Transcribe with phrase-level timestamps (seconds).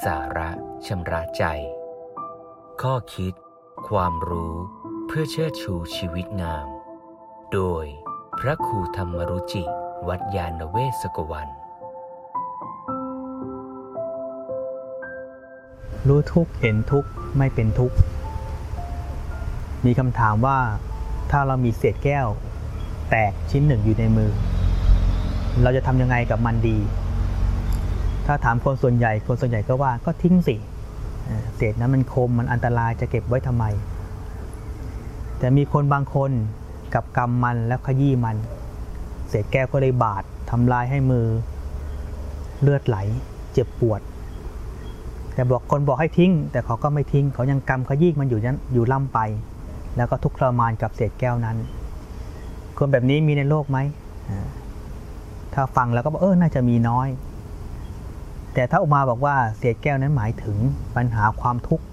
[0.00, 0.50] สาระ
[0.86, 1.44] ชำระใจ
[2.82, 3.32] ข้อคิด
[3.88, 4.54] ความรู้
[5.06, 6.66] เพื่อเชิดชูชีวิตงาม
[7.52, 7.84] โดย
[8.40, 9.64] พระครูธรรมรุจิ
[10.08, 11.48] วัดยาณเวศกวัน
[16.08, 17.04] รู้ทุกเห็นทุก
[17.38, 17.92] ไม่เป็นทุก
[19.84, 20.60] มีคำถามว่า
[21.30, 22.26] ถ้าเรามีเศษแก้ว
[23.10, 24.32] แตกชิ้นหนึ่งอยู่ในมือ
[25.62, 26.78] เราจะทำยังไงกับมันดี
[28.26, 30.56] ถ้าถามคนส่วนใหญ่คนส่วนใหญ่ก็ว่าก็ทิ้งสิ
[31.56, 33.64] เศษนั้นมันคมมันอันตรายจะเก็บไว้ทำไม
[35.38, 36.30] แต่มีคนบางคน
[36.94, 38.36] กับกำมันแล้วขยี้มัน
[39.28, 41.26] เศษแก้วก็เลยบาดทำลายให้มือ
[42.62, 42.96] เลือดไหล
[43.52, 44.00] เจ็บปวด
[45.34, 49.18] แต่บอกคนบอกให้ทิ้ง แต่เขาก็ไม่ทิ้ง เขายังกำขยี้มันอยู่นั้นอยู่ล่ำไป
[49.96, 51.56] แล้วก็ทุกข์ทรมานกับเศษแก้วนั้น
[52.78, 53.78] คนแบบนี้มีในโลกไหม
[55.54, 57.08] ถ้าฟังแล้วก็บอกเออน่าจะมีน้อย
[58.54, 60.56] แต่ถ้าออกมาบอกว่าเศษแก้วนั้นหมายถึง
[60.96, 61.84] ปัญหาความทุกข์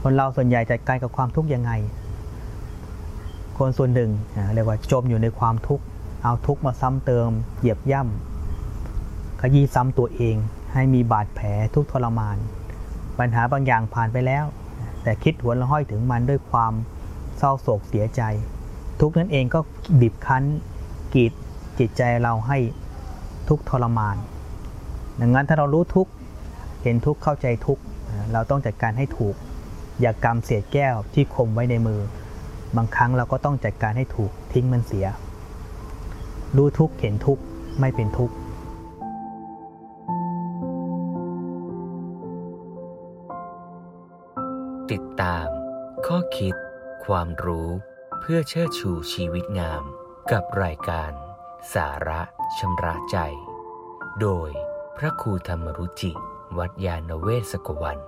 [0.00, 1.72] คนเราส่วนใหญ่จัดการกับความทุกข์ยังไง
[3.58, 4.10] คนส่วนหนึ่ง
[4.54, 5.84] เรียกว่าจมอยู่ในความทุกข์
[6.22, 10.36] เอาทุกข์มาซ้ำเติม เหยียบย่ำขยี้ซ้ำตัวเอง
[10.72, 12.36] ให้มีบาดแผลทุกข์ทรมาน
[13.18, 14.44] ปัญหาบางอย่างผ่านไปแล้ว
[15.02, 16.72] แต่คิดหวนละห้อยถึงมันด้วยความ
[17.38, 18.22] เศร้าโศกเสียใจ
[19.00, 19.60] ทุกข์นั้นเองก็
[20.00, 20.42] บีบคั้น
[21.14, 21.32] กีด
[21.78, 22.58] จิตใจเราให้
[23.48, 24.16] ทุกข์ทรมาน
[25.20, 26.08] ดังนั้นถ้าเรารู้ทุก
[26.82, 27.78] เห็นทุกเข้าใจทุก
[28.32, 29.34] เราต้องจัดการให้ถูก
[30.00, 32.00] อย่ากำเศษแก้วที่คมไว้ในมือ
[32.76, 35.06] บางครั้งเราก็ต้องจัดการให้ถูกทิ้งมันเสีย
[36.56, 37.38] รู้ทุกเห็นทุก
[37.80, 38.34] ไม่เป็นทุกข์
[44.90, 45.46] ติดตาม
[46.06, 46.54] ข้อคิด
[47.04, 47.68] ความรู้
[48.20, 49.82] เพื่อเชิดชูชีวิตงาม
[50.32, 51.12] กับรายการ
[51.74, 52.20] สาระ
[52.58, 53.16] ชำระใจ
[54.20, 54.50] โดย
[54.96, 56.12] พระครูธรรมรุจิ
[56.58, 57.98] วัดยาณเวศกวัน